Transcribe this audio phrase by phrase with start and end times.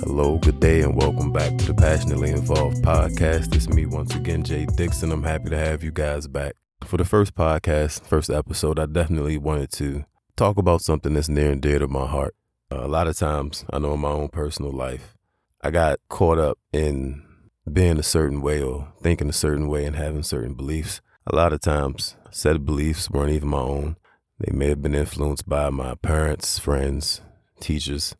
[0.00, 3.54] Hello, good day, and welcome back to the Passionately Involved podcast.
[3.54, 5.12] It's me once again, Jay Dixon.
[5.12, 6.54] I'm happy to have you guys back.
[6.84, 10.04] For the first podcast, first episode, I definitely wanted to
[10.36, 12.34] talk about something that's near and dear to my heart.
[12.72, 15.14] Uh, a lot of times, I know in my own personal life,
[15.60, 17.24] I got caught up in
[17.70, 21.00] being a certain way or thinking a certain way and having certain beliefs.
[21.26, 23.96] A lot of times, said beliefs weren't even my own.
[24.38, 27.22] They may have been influenced by my parents, friends,
[27.60, 28.14] teachers,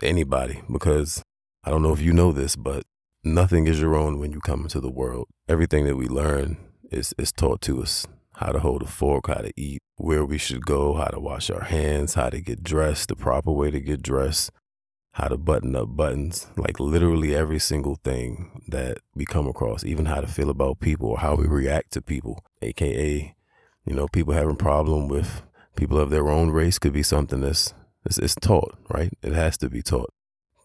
[0.00, 1.22] anybody, because
[1.64, 2.84] I don't know if you know this, but
[3.24, 5.26] nothing is your own when you come into the world.
[5.48, 6.56] Everything that we learn
[6.92, 10.38] is, is taught to us how to hold a fork, how to eat, where we
[10.38, 13.80] should go, how to wash our hands, how to get dressed, the proper way to
[13.80, 14.52] get dressed,
[15.16, 20.04] how to button up buttons, like literally every single thing that we come across, even
[20.04, 23.34] how to feel about people or how we react to people, aka,
[23.86, 25.40] you know, people having problem with
[25.74, 27.72] people of their own race could be something that's
[28.04, 29.10] it's, it's taught, right?
[29.22, 30.12] It has to be taught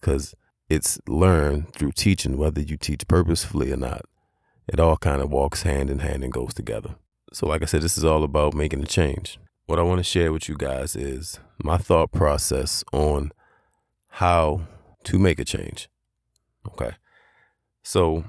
[0.02, 0.36] because
[0.68, 4.02] it's learned through teaching, whether you teach purposefully or not.
[4.68, 6.96] It all kind of walks hand in hand and goes together.
[7.32, 9.40] So, like I said, this is all about making a change.
[9.66, 13.32] What I want to share with you guys is my thought process on
[14.12, 14.68] how
[15.06, 15.90] to make a change.
[16.68, 16.92] Okay.
[17.84, 18.24] So,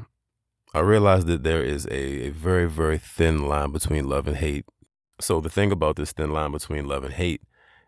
[0.74, 4.64] I realized that there is a, a very, very thin line between love and hate.
[5.20, 7.42] So, the thing about this thin line between love and hate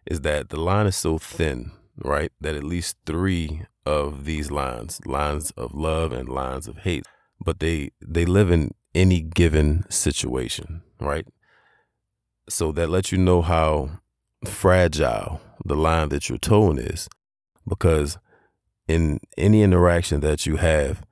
[0.06, 5.00] is that the line is so thin, right, that at least three of these lines,
[5.06, 7.06] lines of love and lines of hate,
[7.42, 11.26] but they they live in any given situation, right?
[12.48, 14.00] So that lets you know how
[14.44, 17.08] fragile the line that you're towing is
[17.66, 18.18] because
[18.86, 21.02] in any interaction that you have,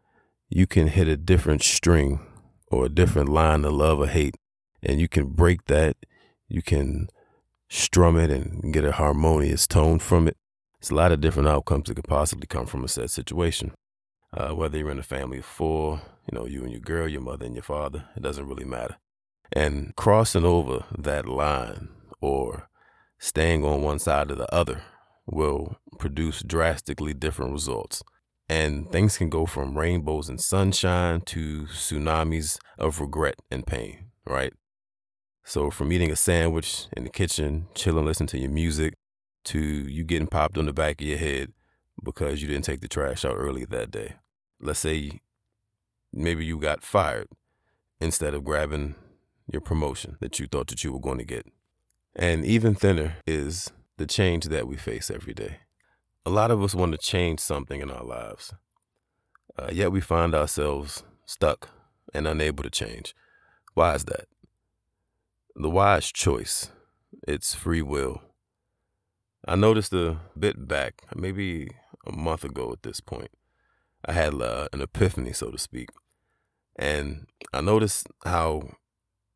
[0.48, 2.20] you can hit a different string
[2.70, 4.36] or a different line of love or hate,
[4.82, 5.96] and you can break that.
[6.48, 7.08] You can
[7.68, 10.36] strum it and get a harmonious tone from it.
[10.78, 13.72] It's a lot of different outcomes that could possibly come from a set situation.
[14.34, 17.20] Uh, whether you're in a family of four, you know, you and your girl, your
[17.20, 18.96] mother and your father, it doesn't really matter.
[19.52, 21.88] And crossing over that line
[22.20, 22.68] or
[23.18, 24.82] staying on one side or the other
[25.26, 28.02] will produce drastically different results.
[28.48, 34.52] And things can go from rainbows and sunshine to tsunamis of regret and pain, right?
[35.44, 38.94] So, from eating a sandwich in the kitchen, chilling, listening to your music,
[39.44, 41.52] to you getting popped on the back of your head
[42.02, 44.14] because you didn't take the trash out early that day.
[44.60, 45.20] Let's say
[46.12, 47.28] maybe you got fired
[48.00, 48.94] instead of grabbing
[49.50, 51.46] your promotion that you thought that you were going to get.
[52.14, 55.58] And even thinner is the change that we face every day.
[56.24, 58.54] A lot of us want to change something in our lives,
[59.58, 61.68] uh, yet we find ourselves stuck
[62.14, 63.14] and unable to change.
[63.74, 64.26] Why is that?
[65.54, 66.70] The wise choice,
[67.26, 68.22] it's free will.
[69.46, 71.70] I noticed a bit back, maybe
[72.06, 73.30] a month ago at this point,
[74.04, 75.90] I had uh, an epiphany, so to speak.
[76.76, 78.62] And I noticed how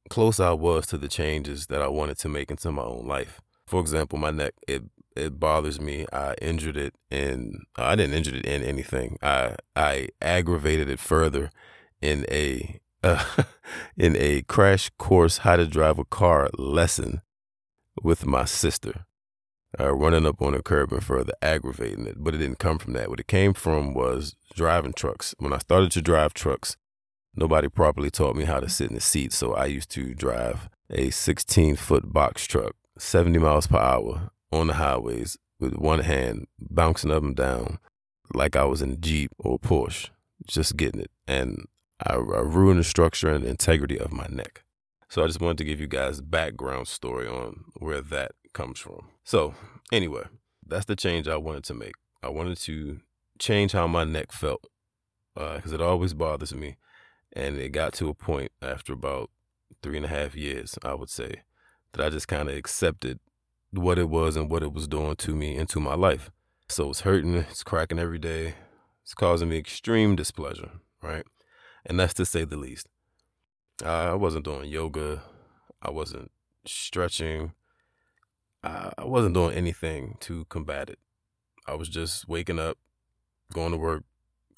[0.08, 3.40] close I was to the changes that I wanted to make into my own life.
[3.66, 4.84] For example, my neck, it
[5.16, 6.06] it bothers me.
[6.12, 9.18] I injured it in I didn't injure it in anything.
[9.22, 11.50] I I aggravated it further
[12.00, 13.24] in a uh,
[13.96, 17.22] in a crash course how to drive a car lesson
[18.02, 19.06] with my sister
[19.78, 22.22] uh, running up on a curb and further aggravating it.
[22.22, 23.10] But it didn't come from that.
[23.10, 25.34] What it came from was driving trucks.
[25.38, 26.76] When I started to drive trucks,
[27.34, 29.32] nobody properly taught me how to sit in the seat.
[29.32, 34.68] So I used to drive a 16 foot box truck, 70 miles per hour on
[34.68, 37.78] the highways with one hand bouncing up and down
[38.34, 40.10] like I was in a Jeep or a Porsche,
[40.46, 41.10] just getting it.
[41.26, 41.66] And
[42.04, 44.64] I, I ruined the structure and the integrity of my neck.
[45.08, 49.10] So I just wanted to give you guys background story on where that comes from.
[49.24, 49.54] So,
[49.92, 50.24] anyway,
[50.66, 51.94] that's the change I wanted to make.
[52.22, 53.00] I wanted to
[53.38, 54.66] change how my neck felt
[55.34, 56.76] because uh, it always bothers me.
[57.32, 59.30] And it got to a point after about
[59.82, 61.42] three and a half years, I would say,
[61.96, 63.20] that I just kind of accepted
[63.70, 66.30] what it was and what it was doing to me into my life.
[66.68, 68.54] So it's hurting, it's cracking every day,
[69.02, 70.72] it's causing me extreme displeasure,
[71.02, 71.24] right?
[71.84, 72.88] And that's to say the least.
[73.84, 75.22] I wasn't doing yoga,
[75.82, 76.30] I wasn't
[76.66, 77.52] stretching,
[78.62, 80.98] I, wasn't doing anything to combat it.
[81.66, 82.78] I was just waking up,
[83.52, 84.04] going to work,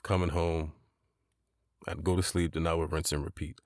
[0.03, 0.73] coming home.
[1.87, 3.61] I'd go to sleep, then I would rinse and repeat.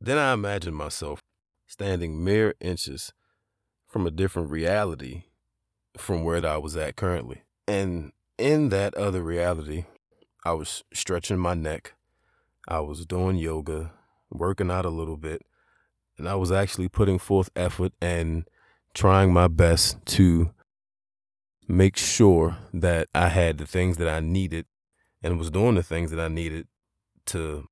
[0.00, 1.22] Then I imagined myself
[1.70, 3.12] standing mere inches
[3.86, 5.22] from a different reality
[5.96, 7.42] from where I was at currently.
[7.68, 9.84] And in that other reality,
[10.44, 11.94] I was stretching my neck,
[12.66, 13.92] I was doing yoga,
[14.30, 15.42] working out a little bit,
[16.18, 18.48] and I was actually putting forth effort and
[18.92, 20.50] trying my best to
[21.68, 24.66] make sure that I had the things that I needed
[25.22, 26.66] and was doing the things that I needed
[27.26, 27.68] to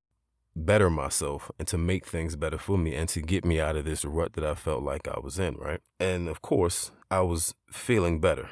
[0.65, 3.85] better myself and to make things better for me and to get me out of
[3.85, 5.81] this rut that I felt like I was in, right?
[5.99, 8.51] And of course, I was feeling better.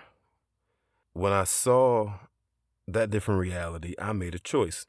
[1.12, 2.12] When I saw
[2.86, 4.86] that different reality, I made a choice.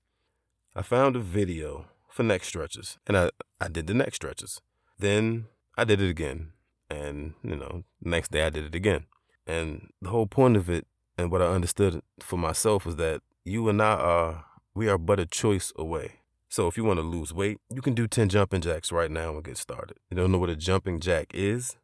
[0.75, 4.61] I found a video for neck stretches and I, I did the neck stretches.
[4.99, 5.45] Then
[5.77, 6.51] I did it again.
[6.89, 9.05] And, you know, next day I did it again.
[9.45, 10.87] And the whole point of it
[11.17, 15.19] and what I understood for myself was that you and I are, we are but
[15.19, 16.16] a choice away.
[16.49, 19.31] So if you want to lose weight, you can do 10 jumping jacks right now
[19.31, 19.97] and get started.
[20.09, 21.75] You don't know what a jumping jack is?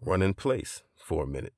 [0.00, 1.54] Run in place for a minute.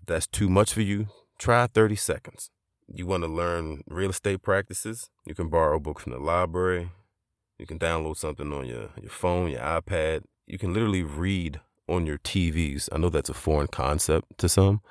[0.00, 1.08] If that's too much for you,
[1.38, 2.50] try 30 seconds.
[2.86, 5.08] You want to learn real estate practices?
[5.26, 6.90] You can borrow a book from the library.
[7.58, 10.24] You can download something on your, your phone, your iPad.
[10.46, 12.88] You can literally read on your TVs.
[12.92, 14.82] I know that's a foreign concept to some,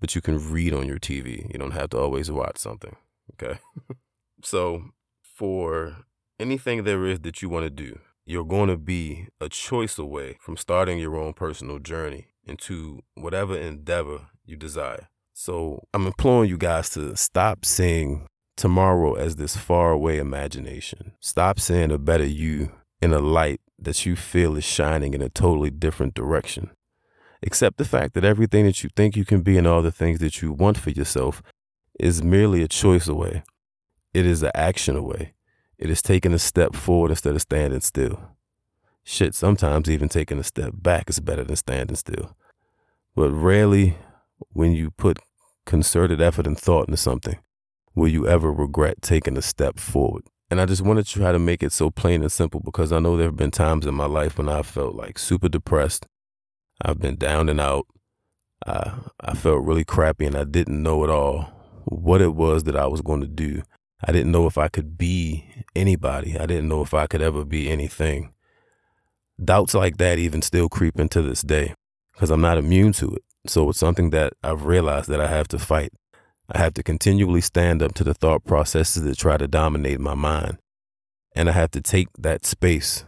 [0.00, 1.50] but you can read on your TV.
[1.52, 2.96] You don't have to always watch something.
[3.34, 3.58] Okay.
[4.42, 4.84] so
[5.22, 6.04] for
[6.42, 10.36] anything there is that you want to do, you're going to be a choice away
[10.40, 15.08] from starting your own personal journey into whatever endeavor you desire.
[15.32, 21.12] So I'm imploring you guys to stop seeing tomorrow as this faraway imagination.
[21.20, 25.28] Stop seeing a better you in a light that you feel is shining in a
[25.28, 26.70] totally different direction.
[27.44, 30.18] Accept the fact that everything that you think you can be and all the things
[30.18, 31.42] that you want for yourself
[31.98, 33.42] is merely a choice away.
[34.12, 35.34] It is an action away.
[35.82, 38.20] It is taking a step forward instead of standing still.
[39.02, 42.36] Shit, sometimes even taking a step back is better than standing still.
[43.16, 43.96] But rarely,
[44.52, 45.18] when you put
[45.66, 47.40] concerted effort and thought into something,
[47.96, 50.22] will you ever regret taking a step forward.
[50.52, 53.00] And I just wanted to try to make it so plain and simple because I
[53.00, 56.06] know there have been times in my life when I felt like super depressed.
[56.80, 57.86] I've been down and out.
[58.64, 61.50] I, I felt really crappy and I didn't know at all
[61.86, 63.62] what it was that I was going to do.
[64.04, 66.38] I didn't know if I could be anybody.
[66.38, 68.32] I didn't know if I could ever be anything.
[69.42, 71.74] Doubts like that even still creep into this day
[72.12, 73.22] because I'm not immune to it.
[73.46, 75.92] So it's something that I've realized that I have to fight.
[76.50, 80.14] I have to continually stand up to the thought processes that try to dominate my
[80.14, 80.58] mind.
[81.34, 83.04] And I have to take that space.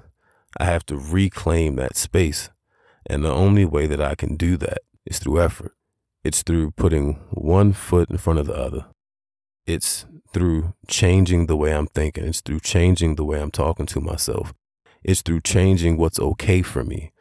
[0.58, 2.50] I have to reclaim that space.
[3.06, 5.72] And the only way that I can do that is through effort.
[6.24, 8.86] It's through putting one foot in front of the other.
[9.66, 12.24] It's through changing the way I'm thinking.
[12.24, 14.52] It's through changing the way I'm talking to myself.
[15.02, 17.12] It's through changing what's okay for me.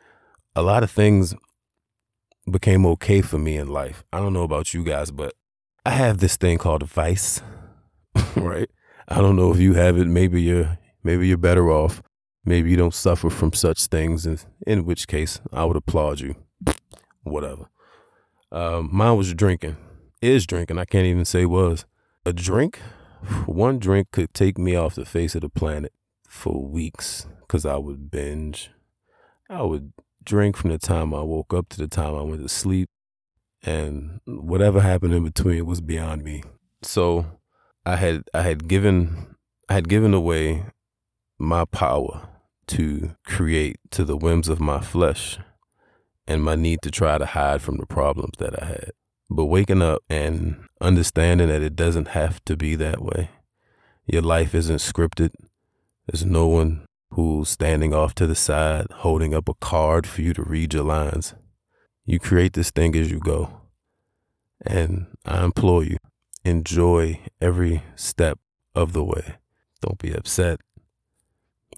[0.55, 1.35] A lot of things
[2.49, 4.03] became okay for me in life.
[4.11, 5.33] I don't know about you guys, but
[5.85, 7.41] I have this thing called a vice,
[8.35, 8.69] right?
[9.07, 10.07] I don't know if you have it.
[10.07, 12.01] Maybe you're maybe you're better off.
[12.45, 14.37] Maybe you don't suffer from such things, in,
[14.67, 16.35] in which case I would applaud you.
[17.23, 17.69] Whatever.
[18.51, 19.77] Um, mine was drinking.
[20.21, 20.77] Is drinking.
[20.77, 21.85] I can't even say was.
[22.25, 22.79] A drink,
[23.45, 25.93] one drink could take me off the face of the planet
[26.27, 28.71] for weeks because I would binge.
[29.49, 29.93] I would
[30.23, 32.89] drink from the time I woke up to the time I went to sleep
[33.63, 36.43] and whatever happened in between was beyond me.
[36.81, 37.25] So
[37.85, 39.35] I had I had given
[39.69, 40.65] I had given away
[41.37, 42.27] my power
[42.67, 45.37] to create to the whims of my flesh
[46.27, 48.91] and my need to try to hide from the problems that I had.
[49.35, 53.31] But waking up and understanding that it doesn't have to be that way.
[54.05, 55.31] Your life isn't scripted.
[56.05, 60.35] There's no one who's standing off to the side holding up a card for you
[60.35, 61.33] to read your lines.
[62.05, 63.61] You create this thing as you go.
[64.63, 65.97] And I implore you,
[66.45, 68.37] enjoy every step
[68.75, 69.37] of the way.
[69.81, 70.59] Don't be upset.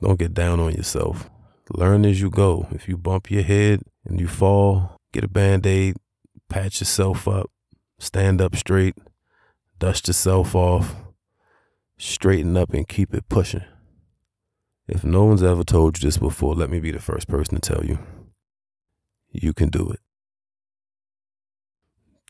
[0.01, 1.29] Don't get down on yourself.
[1.69, 2.67] Learn as you go.
[2.71, 5.95] If you bump your head and you fall, get a band aid,
[6.55, 7.51] patch yourself up,
[7.99, 8.95] stand up straight,
[9.77, 10.95] dust yourself off,
[11.97, 13.65] straighten up, and keep it pushing.
[14.87, 17.73] If no one's ever told you this before, let me be the first person to
[17.73, 17.99] tell you.
[19.33, 19.99] You can do it.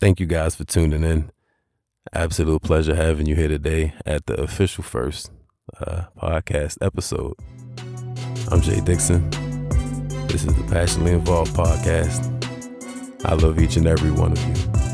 [0.02, 1.30] Thank you guys for tuning in.
[2.12, 5.30] Absolute pleasure having you here today at the official first
[5.80, 7.36] uh, podcast episode.
[8.52, 9.30] I'm Jay Dixon.
[10.30, 12.35] This is the Passionately Involved podcast.
[13.28, 14.85] I love each and every one of you.